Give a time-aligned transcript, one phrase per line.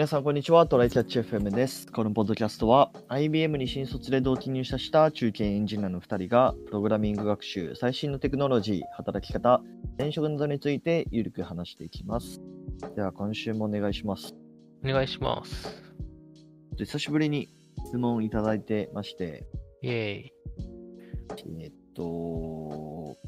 [0.00, 0.66] 皆さん、こんにちは。
[0.66, 1.86] トライキャッチ FM です。
[1.92, 9.60] このポッドキャストは、IBM に新卒で同期入社した中堅エンジニアの2人が、プログラミング学習、最新のテクノロジー、働き方、
[9.98, 12.40] 転職などについてゆるく話していきます。
[12.96, 14.34] では、今週もお願いします。
[14.82, 15.82] お願いします。
[16.78, 17.50] 久しぶりに
[17.84, 19.44] 質問いただいてまして、
[19.82, 20.32] イェーイ。
[21.60, 23.18] えっと、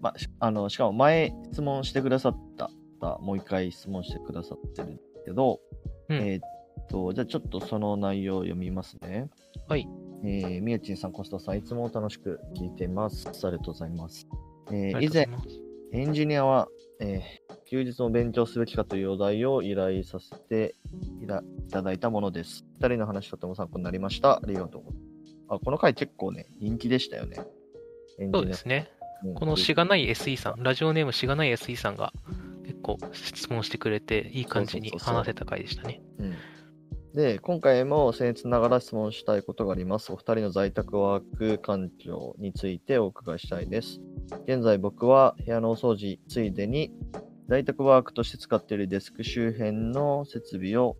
[0.00, 2.70] まあ、の、しかも前質問してくださった
[3.02, 5.60] 方、もう一回質問してくださってるんですけど、
[6.08, 6.40] うんえっ
[6.88, 9.28] と、じゃあちょっとその内容を読みますね。
[9.68, 9.88] はい。
[10.24, 13.28] えー、みやちんさん、コスタさん、いつも楽しく聞いています。
[13.28, 14.26] ありがとうございます。
[14.70, 15.28] えー以前。
[15.94, 16.68] エンジニアは、
[17.00, 20.74] えー休日も勉強すべきかというお題を依頼させて
[21.22, 21.26] い
[21.70, 22.66] ただいたものです。
[22.82, 24.32] 二人の話とても参考になりました。
[24.36, 25.36] ありがとうございます。
[25.48, 27.40] あ、この回結構ね、人気でしたよね。
[28.30, 28.90] そうですね。
[28.98, 32.12] うんこのしがない SE さん、ラジオネームしがない SE さんが
[32.82, 36.02] 結構質問してくれて、いい感じに話せた回でしたね。
[36.18, 36.34] うん
[37.14, 40.10] で、今回も僭越ながら質問したいことがあります。
[40.14, 44.00] お二人の在宅ワーク環境についてお伺いしたいです。
[44.46, 46.90] 現在僕は部屋のお掃除ついでに
[47.50, 50.96] 在宅ワークとして使っているデスク周辺の設備を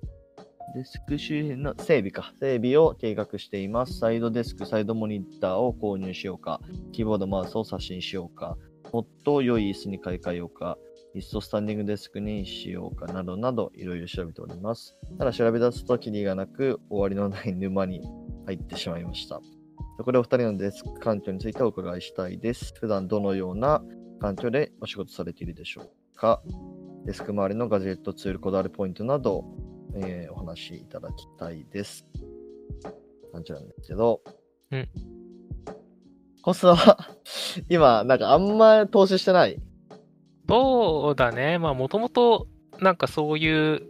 [0.75, 2.35] デスク周辺の整備か。
[2.41, 3.99] 整備を計画しています。
[3.99, 6.61] サイドデスク、サイドモニターを購入しようか。
[6.93, 8.59] キーボード、マウスを刷新しようか。
[8.93, 10.77] もっと良い椅子に買い替えようか。
[11.15, 14.97] いっそスタンディングデスクにしようかなどなどいろいろ調べております。
[15.19, 18.01] ただ調べ出すとキリがなく終わりのない沼に
[18.47, 19.41] 入ってしまいました。
[19.99, 22.73] そこでお二人のデスク環境についてお伺いしたいです。
[22.81, 23.83] 普段どのような
[24.21, 26.43] 環境でお仕事されているでしょうか
[27.05, 29.45] デスク周りのガジェットツール、こだわりポイントなど、
[29.95, 32.07] えーお話しいただきたいです。
[33.33, 34.21] 感じなんですけど。
[34.71, 34.89] うん。
[36.43, 36.99] コストは
[37.69, 39.61] 今、なんかあんま投資してない。
[40.49, 41.59] そうだね。
[41.59, 42.47] まあ、もともと、
[42.81, 43.83] なんかそういう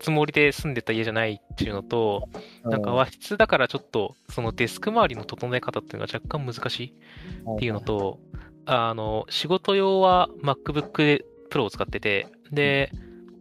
[0.00, 2.28] つもりで住んでた家じゃないっていうのと、
[2.64, 6.94] なんか和室だからちょっと、そのデスク周りの整え方っていうのが若干難しい
[7.54, 8.18] っていうのと、
[8.66, 12.92] あの、仕事用は MacBook Pro を使ってて、で、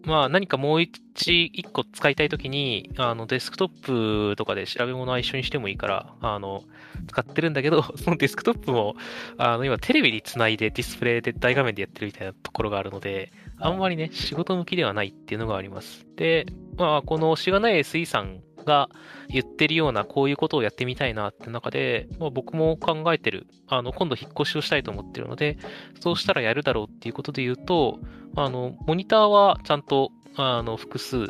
[0.03, 6.63] まあ何かもう一一個使いたいときに、あの、デスクトップとかで調べ物は一緒にしてもいいから、あの、
[7.07, 8.95] 使ってるんだけど、 そのデスクトップも、
[9.37, 16.07] あの、今テレビにつないでディスプレイで大画面でやってるみたいなところがあるので、あんまりね、仕事向きではないっていうのがあります。
[16.15, 16.45] で、
[16.77, 18.89] まあ、このしがない SE さんが
[19.27, 25.57] 言ってるような、こういうことをやってみたいなって中で、まあ、僕も考えてる、あの、今度引っ越しをしたいと思ってるので、
[25.99, 27.99] そうしたらやるだろうっていうことで言うと、
[28.35, 31.27] あの、モニターはちゃんと、あの、複数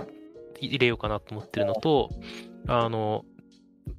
[0.60, 2.10] 入れようかなと思ってるのと、
[2.68, 3.26] あの、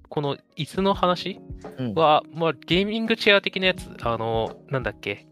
[0.09, 1.41] この椅子の話
[1.79, 1.95] うん。
[1.95, 5.27] は、まあ、ゲーミングチェア的なやつ、あの、なんだっけ、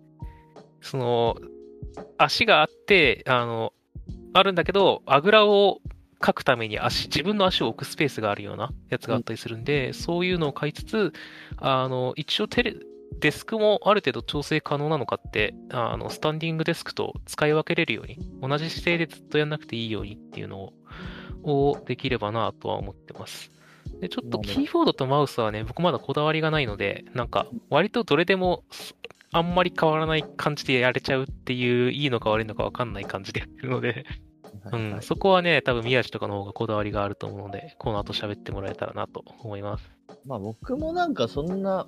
[0.81, 1.37] その、
[2.17, 3.73] 足があって、あの、
[4.33, 5.81] あるんだけど、あぐらを
[6.25, 11.13] 書くために足、自分の足を置くスペースがあるようなやつがあったりするんで、そういうのを買いつつ、
[11.59, 12.77] あの、一応テレ、
[13.21, 20.73] デスクもある程度調整可能なのかって、あの、スタンディングデスクと使い分けれるように、同じ姿勢でずっとやんなくていいようにっていうのを、
[21.43, 23.51] をできればなとは思ってます。
[24.01, 28.65] で、ちょっとキーボードとマウスはね、僕まだこだわりがないので、なんか、割とどれでも、
[29.31, 34.07] あんまり変わらない感じでやれちゃうっていう、いいのか悪いのかわかんない感じでやってるので、
[34.73, 39.91] うん、そこはね、多分宮地とかの方がこだわりがあると思うので、この後喋ってもらえたらなと思います。
[40.27, 41.87] まあ僕もなんかそんな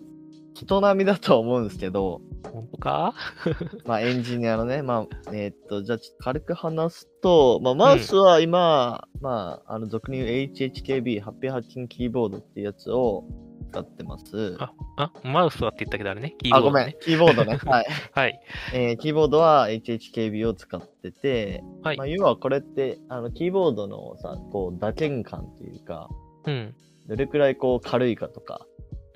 [0.55, 2.21] 人並みだとは思うんですけど、
[2.53, 3.15] 本当か？
[3.87, 13.25] まあエンジニアのね、まあ、えーっと、じゃあちょっと軽く話すと、まあマウスは今、まあ、あの、俗に言う HHKB808 キーボードっていうやつを
[13.71, 14.57] 使ってます。
[14.59, 16.71] あ、あ、マウスはって言ったけどあれね、キーボあ、ード、ね。
[16.71, 17.59] ごめん、キーボードね。
[17.65, 17.87] はい。
[18.13, 18.41] はい。
[18.75, 26.09] えーキーボードは HHKB を使ってて、はいまあ、要はこれって、あの、キーボードのさ、こう、打鍵感っていうか、
[26.47, 26.75] うん。
[27.09, 28.67] どれくらいこう軽いかとか、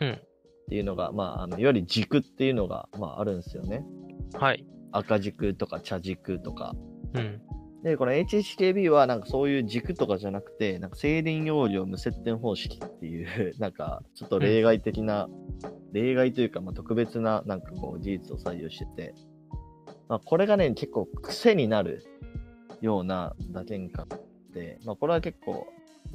[0.01, 3.85] うんっていうのが、まあ、あの、より軸っていうのが、まあ、あるんですよね。
[4.33, 4.65] はい。
[4.93, 6.75] 赤軸とか茶軸とか。
[7.13, 7.43] うん。
[7.85, 15.29] で、この HHKB はなんかそういう軸とかじゃなくて、なんか静電容量無接点方式っていう、 なんかちょっと例外的な、
[15.93, 19.15] 例外というか、まあ、特別ななんかこう事実を採用してて、
[20.09, 22.03] まあ、これがね、結構癖になる
[22.81, 24.09] ような打鍵感
[24.55, 25.67] で、まあ、これは結構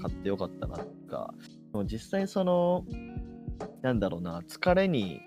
[0.02, 1.36] 買ってよかったなとか、
[1.72, 2.84] でも実際その、
[3.84, 5.22] なんだろうな、疲れに、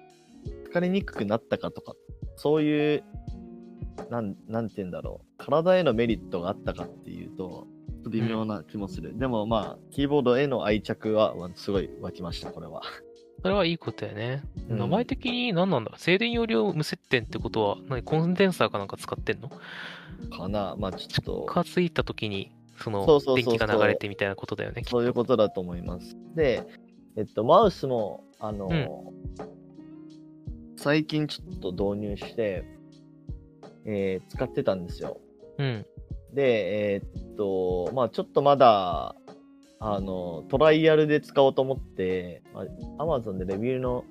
[0.73, 1.95] 疲れにくくなったかとか、
[2.35, 3.05] そういう
[4.11, 5.45] なん、なんて言うんだろう。
[5.45, 7.67] 体へのメリットがあったかっていうと、
[8.11, 9.17] 微妙な気もする。
[9.17, 12.83] でもまあ、キーボードへの愛着はわすごい湧きました、これは。
[13.43, 14.43] それはいいことやね。
[14.69, 19.51] うん名前的に何なんだ静電容量無接点ってことは、何コンデンサーかなんか使ってんの？
[20.31, 24.83] かなまあちょっと、近づいた時にその電気が流れてみたいなことだよね。
[24.87, 26.17] そういうことだと思います。
[26.35, 26.65] で、
[27.17, 29.13] えっと、マウスも、あの、
[30.77, 32.65] 最近ちょっと導入して、
[33.85, 35.21] えー使ってたんですよ。
[35.59, 35.87] うん。
[36.35, 39.15] で、えーっと、まあちょっとまだ、
[39.81, 44.05] あの、トライアルで使おうと思って、まあ、Amazon でレビューの、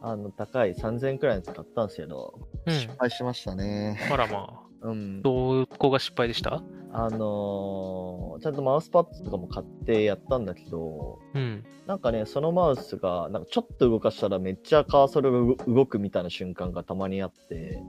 [0.00, 3.98] あの、高い3000円くらいのやつ買ったんですけど、うん失敗しましたね。
[4.10, 5.22] あらまあ、 うん。
[5.22, 6.62] どこが失敗でした？
[6.92, 11.64] あのーちゃんとマウスパッドとかも買ってやったんだけど、うん。
[11.86, 17.82] なんかね、そのマウスが、なんかちょっと動かしたらめっちゃカーソルが動動くみたいな瞬間がたまにあって。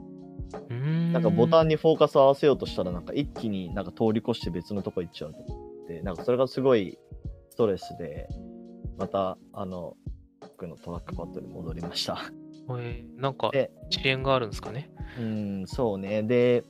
[1.12, 6.98] なんかボタンにフォーカスを合わせようとしたら、なんか一気になんか通り越して別のとこ行っちゃうと思って、なんかそれがすごい
[7.50, 8.28] ストレスで、
[8.98, 9.96] また、あの、
[10.40, 12.18] 僕のトラックパッドに戻りました。
[12.70, 14.90] えーなんかで遅延があるんですかね？
[15.18, 16.22] うん、そうね。
[16.22, 16.64] で、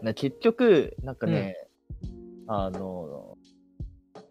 [0.00, 1.56] な結局、なんかね、
[2.46, 3.36] あの、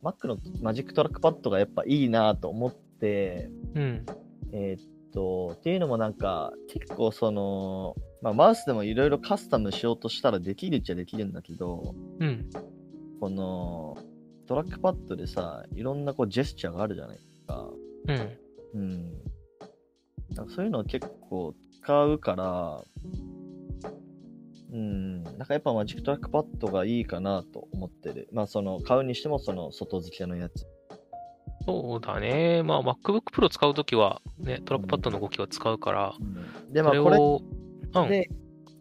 [0.02, 4.06] Mac の Magic Trackpad がやっぱいいなと思って、うん。
[4.54, 12.50] えーっと、っていうのもなんか、結構その、まあ、マウスでもいろいろカスタムしようとしたらできるっちゃできるんだけど、うん。
[13.20, 13.98] この、
[14.48, 17.70] トラックパッドでさ、いろんなこうジェスチャーがあるじゃないですか。
[18.08, 18.38] うん。
[18.74, 19.12] うん。
[20.36, 22.84] なんかそういうのを結構使うから、
[24.72, 28.30] うん、なんかやっぱ Magic Trackpad がいいかなと思ってる。
[28.32, 30.66] まあその、買うにしてもその外付けのやつ。
[31.66, 32.64] そうだね。
[32.64, 36.14] まあ MacBook Pro 使うときは、ね、トラックパッドの動きは使うから、
[36.72, 37.18] で、まあこれ
[37.94, 38.10] うん。
[38.10, 38.30] で、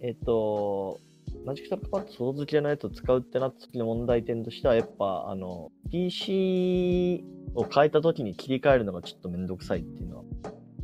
[0.01, 0.99] えっと、
[1.45, 7.25] Magic Trackpad 外付けのやつを使うってなった時の問題点としては、やっぱ、あの、PC
[7.55, 10.25] を変えた時に切り替えるのがちょっとめんどくさいっていうのは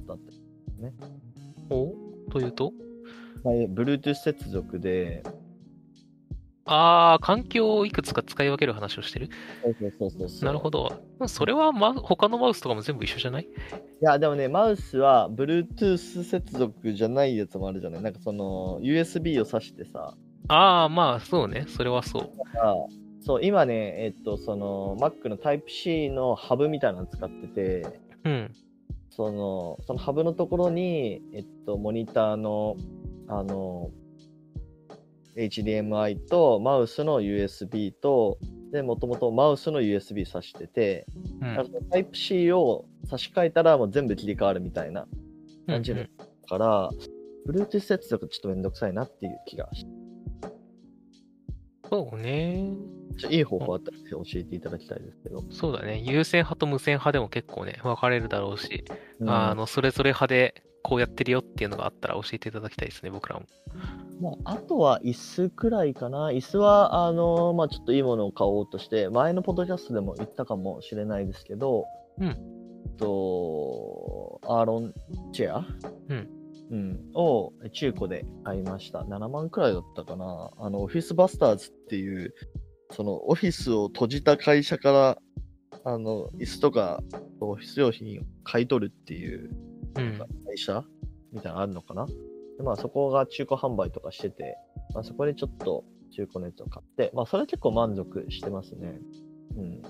[0.08, 0.32] だって。
[1.70, 1.94] お？
[2.30, 2.72] というと？
[3.44, 5.22] まあ、Bluetooth 接続で、
[6.68, 9.28] ああ、環境をいくつか使い分ける話をしてる？
[9.62, 10.90] そうそうそうなるほど。
[11.28, 13.44] それは、ま、他のマウスとかも全部一緒じゃない？
[13.44, 13.46] い
[14.00, 18.02] や、でもね、マウスは Bluetooth 接続じゃないやつもあるじゃない？
[18.02, 20.14] なんかその、USB を挿してさ、
[20.48, 21.64] ああ、まあ、そうね。
[21.68, 22.30] それはそう。
[22.60, 22.74] あ
[23.20, 28.52] そう、今ね、えっと、その、Mac の Type-C のハブみたいなの使ってて、うん。
[29.10, 32.76] その、そのハブのところに、えっと、モニターの、
[33.28, 33.90] あの、
[35.36, 38.38] HDMI とマウスの USB と、
[38.72, 41.06] で、もともとマウスの USB 挿してて、
[41.40, 45.06] うんだからその Type-C を差し替えたらもう全部切り替わるみたいな
[45.66, 46.90] 感じのうんうんから、
[47.46, 49.86] Bluetooth 接続ちょっとめんどくさいなっていう気がし
[51.88, 52.74] そうね。
[53.30, 55.44] いい方法あったら教えていただきたいですけど。
[55.50, 56.00] そうだね。
[56.00, 58.84] 有線派と無線派でも結構ね、分かれるだろうし、
[59.20, 63.42] うんあの、それぞれ派でこうやってるよっていうのがあったら教えていただきたいですね、僕らも。
[64.20, 66.28] まあ、あとは椅子くらいかな。
[66.28, 71.86] 椅子は、あのまあ、ちょっといいものを買おうとして、前のポッドキャストでも言ったかもしれないですけど、
[72.20, 72.36] うん
[72.98, 74.94] と、アーロン
[75.32, 75.66] チェア？
[76.08, 76.28] うん。
[76.70, 77.10] うん。
[77.14, 79.00] を中古で買いました。
[79.00, 80.52] 7万くらいだったかな。
[80.56, 82.32] あの、オフィスバスターズっていう、
[82.92, 85.18] そのオフィスを閉じた会社から、
[85.84, 87.02] あの、椅子とか
[87.40, 89.50] オフィス用品を買い取るっていう
[89.96, 90.18] うん。
[90.46, 90.84] 会社
[91.32, 92.06] みたいなのあるのかな？
[92.06, 94.56] でまあそこが中古販売とかしてて、
[94.94, 98.98] まあそこでちょっと中古のやつを買って、まあそれは結構満足してますね。
[99.56, 99.82] うん。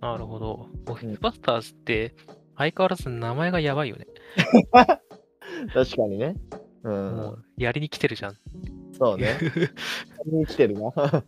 [0.00, 0.66] なるほど。
[0.88, 2.14] オフィスバスターズって
[2.56, 4.06] 相変わらず名前がやばいよね。
[5.74, 6.36] 確かにね。
[6.84, 6.88] う。
[6.88, 8.36] もうんやりに来てるじゃん。
[8.92, 9.38] そうね。
[10.26, 10.92] に来てるな。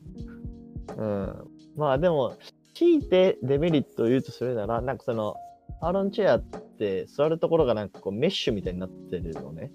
[0.96, 1.50] うん。
[1.76, 2.34] まあでも、
[2.74, 5.34] 強いてデメリットを言うとするなら、なんかその、
[5.80, 6.42] アーロンチェア
[6.80, 9.70] って座るところがなんかこうメッシュみたいになってるのね。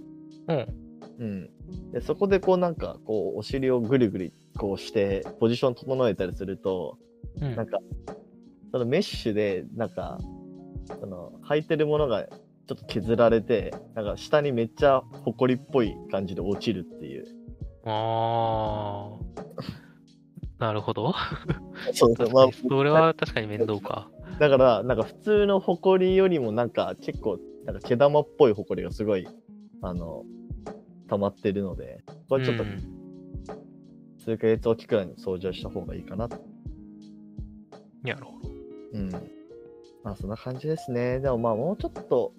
[0.48, 0.68] うん。
[1.20, 1.50] うん。
[1.92, 6.98] で、そこでこうなんかこうお尻をぐりぐりこうしてポジション整えたりすると、
[7.42, 7.80] うんなんか、
[8.72, 10.20] そのメッシュで、なんか、
[11.00, 12.36] その、履いてるものがちょ
[12.76, 17.26] っと削られて、なんか下にめっちゃホコリっぽい感じで落ちるっていう。
[17.86, 19.46] あー。
[20.60, 21.14] なるほど。
[21.94, 24.10] そう確かにそれは確かに面倒か。
[24.40, 29.28] だから、なんか普通のホコリよりもなんか結構、なんか毛玉っぽいホコリがすごい、
[29.82, 30.24] あの、
[31.08, 32.96] 溜まってるので、これちょっとうん
[34.26, 36.28] 数ヶ月おきくらいに掃除をした方がいいかな。
[38.02, 38.50] なるほど。
[38.94, 39.12] うん。
[40.04, 41.20] まあそんな感じですね。
[41.20, 42.34] でもまあもうちょっと、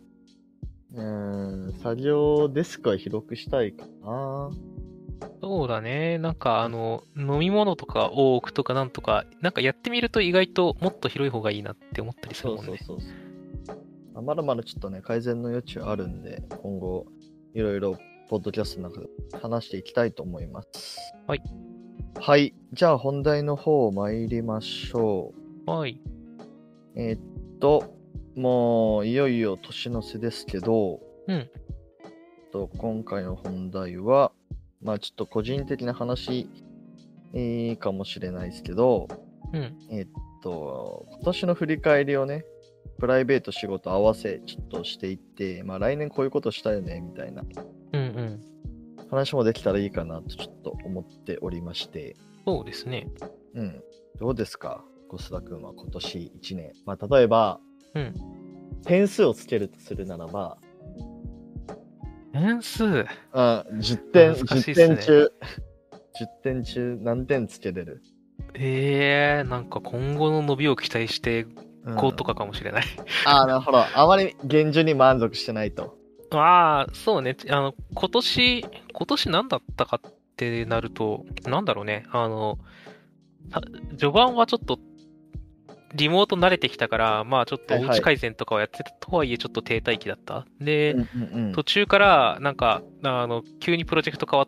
[0.95, 4.51] うーん、作業デスクは広くしたいかな。
[5.41, 6.19] そうだね。
[6.19, 12.79] なんか、あの、飲み物とかを置くとかなんとか、なんかやってみると意外ともっと広い方がいいなって思ったりするもんね。
[12.79, 13.09] そうそう
[14.15, 14.23] そう。
[14.23, 17.07] まだまだちょっとね、改善の余地はあるんで、今後、
[17.55, 19.07] いろいろ、ポッドキャストの中で
[19.41, 20.99] 話していきたいと思います。
[21.27, 21.43] はい。
[22.19, 22.55] はい。
[22.73, 25.33] じゃあ本題の方参りましょ
[25.67, 26.01] はい。
[26.97, 27.01] う。
[27.01, 27.21] えーっ
[27.61, 27.85] と、
[28.35, 31.49] もういよいよ年の瀬ですけど、うん。
[32.53, 34.33] と今回の本題は、
[34.83, 36.49] まあちょっと個人的な話、
[37.33, 39.09] えーかもしれないですけど、
[39.53, 39.77] うん。
[39.91, 40.09] えーっ
[40.43, 42.45] と、今年の振り返りをね、
[42.99, 47.43] プライベート仕事合わせちょっとしていって、まあ来年こういうことしたよね、みたいな
[47.93, 48.41] うんうん。
[49.11, 52.17] 話もできたらいいかなとちょっと思っておりまして、
[52.47, 53.09] そうですね。
[53.55, 53.83] うん。
[54.19, 54.85] どうですか？
[55.09, 56.73] 小須田君は今年1年。
[56.85, 57.61] まあ、例えば、
[57.95, 58.15] うん。
[58.85, 60.59] 点数をつけるとするならば、
[62.39, 62.85] 点数？
[62.85, 65.33] うん、10点、10ね点中、
[66.21, 68.03] 10点中何点つけれる、
[68.55, 72.85] えー、なんか今後の伸びを期待して、うんこうとかかもしれない。
[73.27, 73.79] ああ、なるほど。
[73.79, 75.97] あまり現状に満足してないと。
[76.33, 77.37] ああ、そうね。
[77.49, 78.61] あの、今年、
[78.93, 82.05] 今年何だったかってなると、なんだろうね。
[82.11, 82.59] あの、
[83.53, 84.81] さ序盤はちょっと、
[85.95, 90.47] リモート慣れてきたから、まあちょっとおうち改善とかをやってたとはいえちょっと停滞期だった。
[90.61, 91.53] で、うんうんうん。
[91.53, 94.47] 途中から、なんか、あの、急にプロジェクト変わ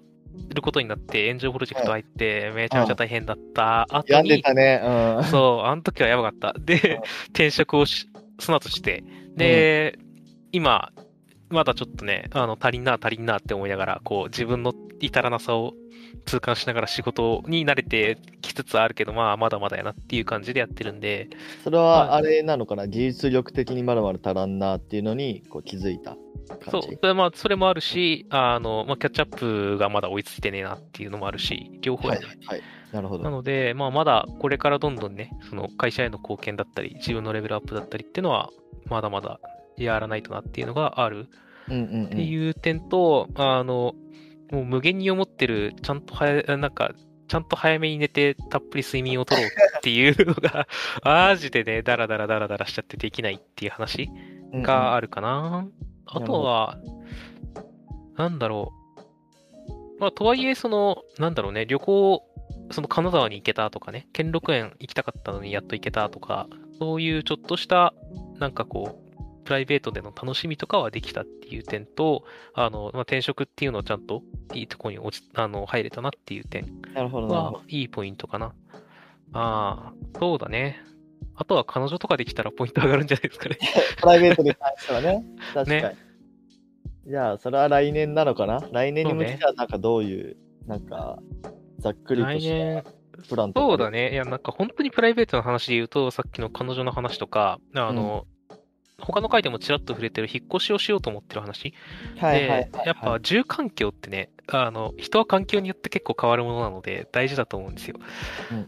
[0.55, 3.83] ることになって、炎上プロジェクト入って、めちゃめちゃ大変だった。
[3.91, 4.83] 後に、病んでたね。
[4.83, 5.25] うん。
[5.25, 6.55] そう、あの時はやばかった。
[6.59, 8.09] で、転職をし、
[8.41, 9.05] その後して、
[9.37, 9.99] で、
[10.53, 10.93] 今、
[11.51, 15.75] まだちょっとね、あの、足りんな、足りんなって思いながら、こう、自分の至らなさを
[16.29, 21.29] 痛感しながら仕事に慣れてきつつあるけど、まあ、まだまだやなっていう感じでやってるんで、
[21.65, 26.17] それはあれなのかな、技術力的にまだまだ足らんなっていうのにこう気づいた
[26.47, 26.97] そう、感じ？
[27.01, 32.37] それまあ、それもあるし、あの、まあ、キャッチアップがまだ追いついてねえなっていうのもあるし、両方はいやね。
[32.47, 32.63] はい。
[32.93, 33.31] なるほなど。
[33.31, 38.51] ので、まあ、まだこれからどんどんね、その会社への貢献だったり、自分のレベルアップだったりっていうのは、
[38.87, 39.41] まだまだ
[39.77, 41.29] やらないとなっていうのがある
[41.69, 42.07] うんうんうん。
[42.07, 43.95] っていう点と、あの、
[44.51, 46.93] もう無限に思ってる、ちゃんと早、なんか、
[47.29, 49.49] ちゃんと早めに寝て、たっぷり睡眠をとろうっ
[49.83, 50.67] ていうのが、
[51.05, 54.11] マジでね、ダラダラダラダラしちゃってできないっていう話
[54.53, 55.29] うんうんがあるかな。
[55.37, 55.71] あなる
[56.07, 56.79] ほどとは、
[58.17, 60.01] なんだろう。
[60.01, 62.23] まあ、とはいえ、その、なんだろうね、旅行、
[62.71, 67.93] その金沢に行けたとかね、兼六園行きたかったのにやっと行けたとか、そういうちょっとした、
[68.39, 69.08] なんかこう、
[69.49, 77.63] プライベートでの楽しみとかはできたっていう点と、あの、まあ、転職っていうのをちゃんといいところに落ち、あの、入れたなっていう点なるほどなるほはど。
[77.67, 78.53] いいポイントかな。
[79.33, 80.83] ああ、そうだね。
[81.35, 83.57] あとは彼女とかできたらポイント上がるんじゃないですかね。
[83.99, 85.25] プライベートに関してはね。
[85.55, 85.83] 確かに。
[85.83, 85.97] ね
[87.07, 88.61] じゃあ、それは来年なのかな？
[88.71, 90.37] 来年に向けては、なんかどういう、
[90.67, 91.19] なんか、
[91.79, 92.85] ざっくりと来した年、
[93.31, 93.67] プランとか。
[93.67, 93.91] そうだ。
[93.91, 94.13] ね。
[94.13, 98.27] いや、なんか本当にプライベートの話で言うと、さっきの彼女の話とか、あの、
[99.01, 101.73] 他の回でもちらっと触れてる引っ越しをしようと思ってる話。
[102.19, 107.97] はいはいはい、で、やっぱ住環境ってね、あの、人は環境によって結構変わるものなので大事だと思うんですよ。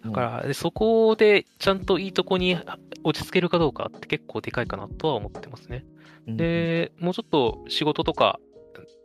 [0.05, 2.57] だから、でそこでちゃんといいとこに
[3.03, 5.85] 落ち着けるかどうかって結構でかいかなとは思ってますね。
[6.29, 8.39] うん、で、もうちょっと仕事とか、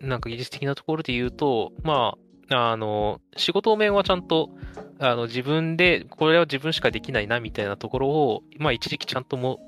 [0.01, 2.17] なんか技術的なところで言うと、ま
[2.49, 4.51] あ、あの、仕事面はちゃんと、
[4.99, 9.59] あの、自分で、これは自分しかできないな、みたいなところを、まあ、一時期ちゃんとも、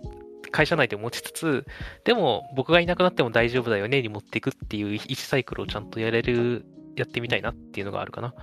[0.51, 1.65] 会社内で持ちつつ、
[2.03, 8.33] でも、僕がいなくなっても大丈夫だよね、に持っていくっていう1サイクルをちゃんとやれる、やってみたいなっていうのがあるかな。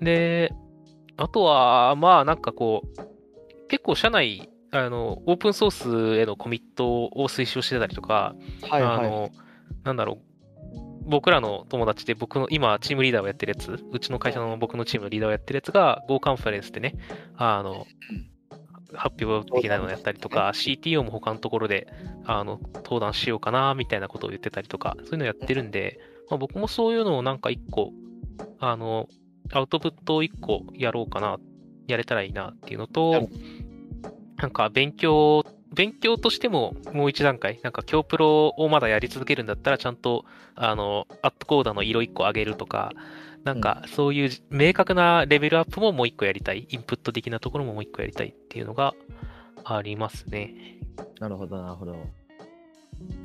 [0.00, 0.52] で、
[1.16, 8.98] あとは、まあ、なんかこう、結構社内、あの、オープンソースへのコミットを推奨してたりとか、はいはい。
[8.98, 9.30] あの、
[9.84, 10.32] なんだろう、
[11.04, 16.94] 僕らの友達で僕の今チームリーダーをやってるやつ、うちの会社の僕のチームのリーダーをやってるやつが Go カンファレンスでね、
[17.36, 17.86] あの、
[18.94, 21.86] 発表的なのをやったりとか、CTO も他のところで、
[22.24, 25.98] あの、登壇しようかな、みたいなことを言ってたりとか、そういうのやってるんで、
[26.30, 27.92] まあ、僕もそういうのをなんか一個、
[28.58, 29.08] あの、
[29.52, 31.38] アウトプットを一個やろうかな、
[31.88, 33.28] やれたらいいなっていうのなとる、
[34.36, 40.24] なんか勉強、勉強としてももう一段階、なんか今日プロをまだやり続けるんだったらちゃんと、
[40.54, 42.92] あの、アットコーダーの色一個上げるとか、
[43.44, 46.66] なんかそういう明確なレベルアップももう一個やりたい。
[46.70, 48.94] インプット的なところももう一個やりたいっていうのが
[49.64, 50.78] ありますね。
[51.20, 51.96] なるほど、なるほど。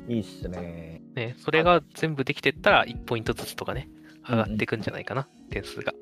[0.08, 1.02] いいっすね。
[1.14, 3.88] ね、それが全部できてったら1ポイントずつとかね、
[4.28, 5.92] 上がっていくんじゃないかな、点数が。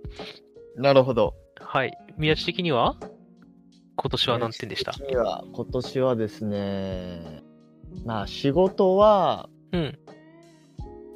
[0.76, 1.34] なるほど。
[1.58, 1.96] はい。
[2.16, 2.96] 宮地的には？
[3.96, 4.92] 今年は何点でした？
[4.92, 7.42] 今年はですね、
[8.04, 9.98] まあ仕事は、うん。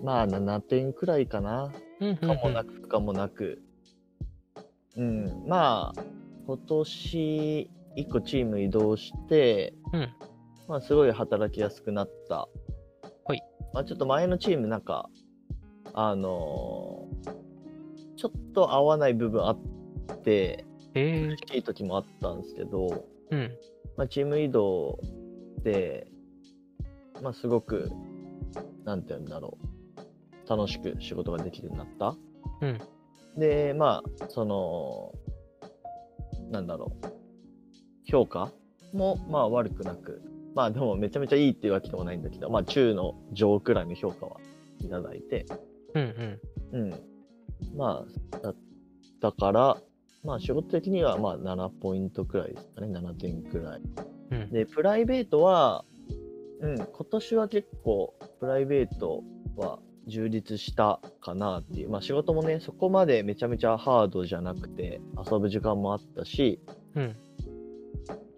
[0.02, 1.72] まあ7点くらいかな。
[2.00, 3.62] うん、うん、かもなく、不可もなく。
[4.96, 6.02] うん、まあ、
[6.46, 10.08] 今年、一個チーム移動して、うん。
[10.66, 12.48] まあ、すごい働きやすくなった。
[13.24, 13.42] はい。
[13.74, 15.10] まあ、ちょっと前のチームなんか、
[15.92, 17.40] あのー
[18.16, 19.58] ちょっと合わない部分あっ
[20.22, 23.50] て、ええいい時もあったんですけど、うん。
[23.96, 24.98] まあ、チーム移動
[25.62, 26.06] で、
[27.22, 27.90] まあ、すごく、
[28.84, 29.58] なんて言うんだろ
[30.46, 32.16] う、楽しく仕事ができるようになった。
[32.62, 32.80] うん。
[33.38, 35.12] で、まあ、その、
[36.50, 37.06] なんだろう、
[38.04, 38.50] 評価
[38.92, 40.22] も、まあ、悪くなく、
[40.54, 44.40] まあ、でもめちゃめちゃいいっていうわけでもないんだけど、まあ、中の上くらいの評価は
[44.80, 45.46] いただいて、
[45.94, 46.38] うん
[46.72, 46.80] うん。
[46.80, 46.94] うん。
[47.76, 48.04] ま
[48.42, 48.54] あ、
[49.20, 49.76] だから、
[50.24, 53.80] まあ仕事的にはまあ7ポイントくらいですかね、7点くらい。
[54.30, 54.50] うん。
[54.50, 55.84] で、プライベートは、
[56.60, 59.22] うん、今年は結構プライベート
[59.56, 61.90] は充実したかなっていう。
[61.90, 65.00] まあ仕事もね、そこまでめちゃめちゃハードじゃなくて
[65.30, 66.60] 遊ぶ時間もあったし、
[66.94, 67.16] うん。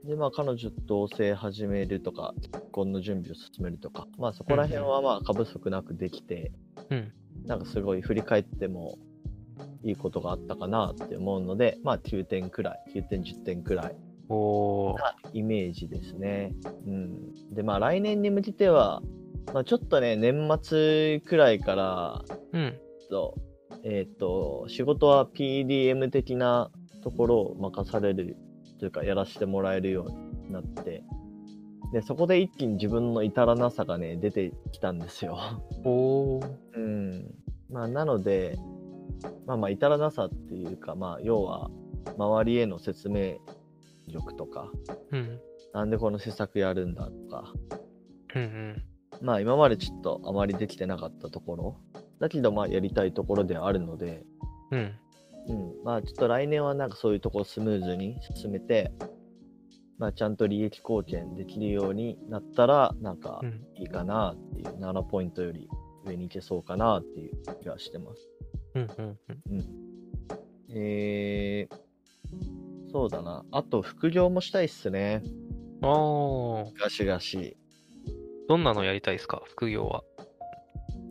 [0.04, 6.52] で、まあ彼女と同棲始めるとか、結婚の準備を進めるとか、まあそこら辺はまあ過不足なくできて、
[6.90, 7.12] うん。
[7.44, 8.98] なんかすごい振り返っても
[9.84, 13.96] いいことがあったかなって思うので、まあ9点くらい、9点、10点くらい
[14.28, 14.96] お
[15.32, 16.54] イメージですね。
[16.86, 17.54] うん。
[17.54, 19.02] で、まあ来年に向けては、
[19.52, 22.78] まあちょっとね、年末くらいから、うん。
[23.10, 23.34] と
[23.84, 26.70] えっ、と、仕事は PDM 的な
[27.02, 28.36] ところを任される
[28.78, 31.02] というか、やらせてもらえるようになって、
[31.92, 35.38] で、そこで一気に自分の至らなさがね、出てきたんですよ。
[35.84, 36.50] おー。
[36.74, 37.34] うん。
[37.70, 38.56] まあ、なので、
[39.46, 41.70] まあまあ、至らなさっていうか、まあ、要は、
[42.16, 43.36] 周りへの説明
[44.08, 44.70] 力とか、
[45.10, 45.40] うん。
[45.72, 47.52] なんでこの施策やるんだとか、
[48.34, 48.82] うんうん。
[49.20, 51.80] まあ、今までちょっとあまりできてなかったところ、
[52.20, 54.24] だけど、まあ、やりたいところではあるので、
[54.70, 54.94] うん。
[55.48, 55.84] うん。
[55.84, 58.92] まあ、ちょっと来年はなんかそういうところをスムーズに進めて、
[59.98, 63.66] まあ、ちゃんと利益貢献できるようになったら、なんかう、ん。
[63.76, 65.68] いいかなっていう、7ポイントより
[66.04, 68.28] 上に行けそうかなっていう気がしてます。
[68.74, 69.18] うんうん
[69.50, 69.64] うん。
[70.74, 73.44] えー、そうだな。
[73.50, 75.22] あと、副業もしたいっすね。
[75.82, 76.78] あー。
[76.80, 77.56] ガシガシ。
[78.48, 79.42] どんなのやりたいですか？
[79.46, 80.02] 副業は。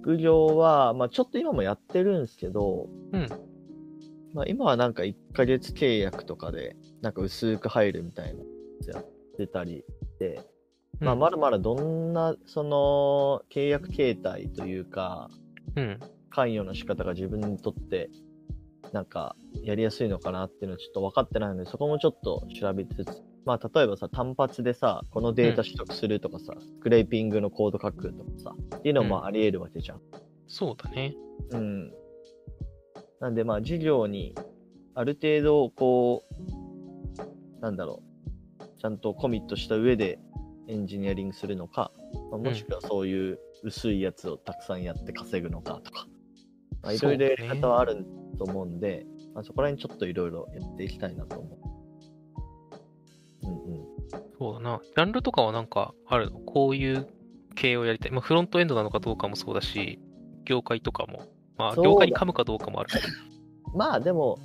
[0.02, 3.28] 副業は、まあちょっと今もやってるんですけど、うん。
[4.34, 8.46] まあ今はなんか1ヶ月契約とかで、なんか薄く入るみたいなや
[8.82, 9.06] つやっ
[9.38, 10.42] てたりして、
[11.00, 15.30] まあまだまだどんな、その、契約形態というか、
[15.76, 16.00] うん。
[16.32, 18.10] 関与の仕方が自分にとって、
[18.92, 30.02] なんか、やりやすいのかなっていうのはちょっと分かってないので、そこもちょっと調べつつ、まあ、例えばさ、単発でさ、このデータ取得するとかさ、スクレーピングのコード書くとかさ、っていうのもあり得るわけじゃん。
[30.48, 31.16] そうだね。
[31.52, 31.94] うん。
[33.20, 34.36] なんで、まあ、授業に、
[34.94, 36.24] ある程度、こ
[37.60, 38.04] う、なんだろ
[38.60, 40.20] う、ちゃんとコミットした上で
[40.68, 41.92] エンジニアリングするのか、
[42.32, 46.08] まあ、もしくはそういう薄いやつをたくさんやって稼ぐのかとか、
[46.84, 48.06] まあ、いろいろやり方はある
[48.38, 51.58] と思うんで、まあ、そこら辺ちょっといろいろやっていきたいなと思
[53.44, 53.48] う。
[53.48, 53.86] うんうん。
[54.38, 54.82] そうだな。
[54.84, 56.40] ジャンルとかはなんかあるの？
[56.40, 57.08] こういう
[57.56, 58.12] 系をやりたい。
[58.12, 60.00] まあ、フロントエンドなのかどうかもそうだし、
[60.46, 61.28] 業界とかも。
[61.58, 63.04] まあ、業界に噛むかどうかもあるけど。
[63.78, 64.40] まあでも、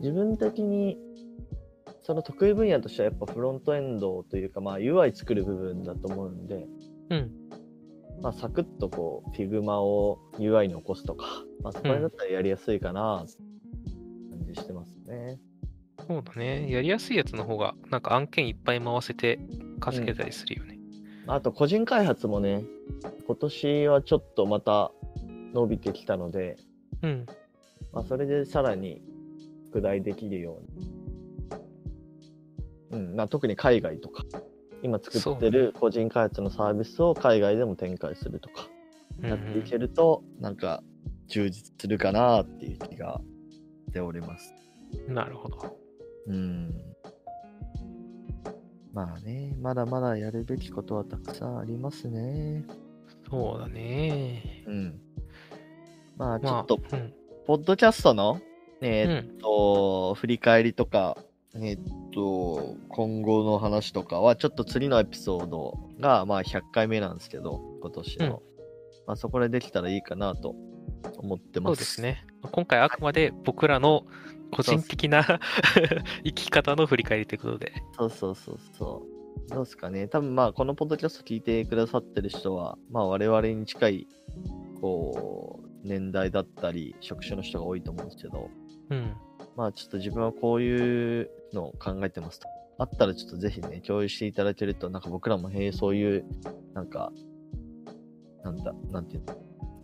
[0.00, 0.98] 自分的に、
[2.02, 6.66] その得意分野としてはやっぱフロントエンドというか、まあ UI 作る部分だと思うんで、
[7.10, 7.32] うん。
[8.22, 11.26] まあサクッとこう、Figma を UI に起こすとか、
[11.62, 13.24] まあそこら辺だったらやりやすいかな、
[14.30, 15.38] 感じしてますね。
[16.06, 16.70] そうだね。
[16.70, 19.38] やりやすいやつの方が、なんか案件いっぱい回せて
[19.80, 20.78] 稼げたりするよね。
[21.26, 22.64] あと個人開発もね、
[23.26, 24.92] 今年はちょっとまた
[25.54, 26.56] 伸びてきたので、
[27.02, 27.26] うん。
[27.92, 29.02] まあそれでさらに
[29.72, 30.94] 拡大できるように。
[32.90, 34.24] うん、まあ特に海外とか、
[34.84, 38.68] 今作ってる個人開発のサービスを海外でも展開するとか、
[39.22, 40.82] うんやっていけると、なんか
[41.28, 43.20] 充実するかなっていう気が
[43.86, 44.52] しております。
[45.08, 45.76] うんなるほど。
[46.26, 46.72] うん。
[48.92, 52.64] まあね、まだまだやるべきことはたくさんありますね。
[53.30, 54.64] そうだね。
[54.66, 55.00] うん。
[56.16, 57.14] まあちょまあ、っと、うん。
[57.46, 58.40] ポッドキャストの、
[58.82, 59.38] えーっうん。
[59.38, 61.16] と、振り返りとか、
[61.56, 68.42] えーっと、今後の話とかは、ちょっと次のエピソードが、まあ100回目なんですけど、今年の。
[69.06, 70.54] まあそこでできたらいいかなと
[71.18, 71.74] 思ってます。
[71.74, 72.26] そうですね。
[72.50, 74.04] 今回あくまで僕らの
[74.50, 75.40] 個人的な
[76.24, 77.72] 生き方の振り返りということで。
[77.92, 79.14] そうそうそうそう。
[79.50, 80.08] どうですかね。
[80.08, 84.08] 多分まあ、このポッドキャスト聞いてくださってる人は、まあ、我々に近い、
[84.80, 88.50] こう、年代だったり、職種の人が多いと思うんですけど、
[88.90, 89.14] うん。
[89.56, 92.48] まあ、ちょっと自分はこういうのを考えてますと。
[92.78, 96.24] あったらちょっとぜひね、共有していただけると、なんか僕らも、へえ、そういう、
[96.74, 97.12] なんか、
[98.42, 99.24] なんだ、なんていう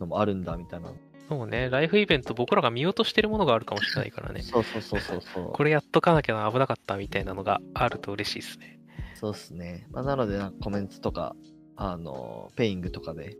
[0.00, 0.96] のもあるんだ、みたいなの
[1.28, 4.42] そうね、ライフイベント僕らが見落としてるものがあるかもしれないからね。
[4.42, 5.52] そうそうそうそうそう。
[5.52, 8.80] これやっとかなきゃな危なかったみたいなのがあると嬉しいですね。
[9.14, 9.86] そうっすね。
[9.92, 11.36] まあ、なので、コメントとか、
[11.76, 13.36] あの、ペイングとかで、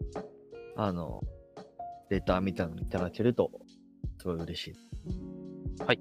[0.77, 1.21] あの、
[2.11, 3.51] レターみたいなのいただけると、
[4.19, 5.85] すごい嬉しい。
[5.85, 6.01] はい。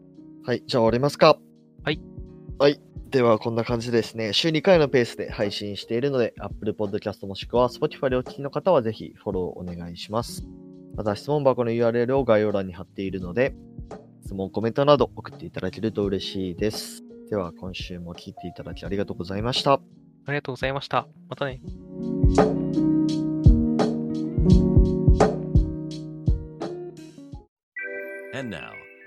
[0.49, 0.63] はい。
[0.65, 1.37] じゃあ終わりますか。
[1.83, 2.01] はい。
[2.57, 2.81] はい。
[3.11, 10.43] では、こんな感じでですね、週2回のペースで配信しているので、Apple Podcast もしくは Spotify でお聞きの方はぜひフォローお願いします。
[10.95, 13.53] また、質問箱の URL を概要欄に貼っているので、
[14.23, 17.03] 質問、コメントなど送っていただけると嬉しいです。
[17.29, 19.73] では、今週も聞いていただきありがとうございました。
[19.73, 19.81] あ
[20.29, 21.07] りがとうございました。
[21.29, 21.61] またね。
[28.33, 28.88] And now,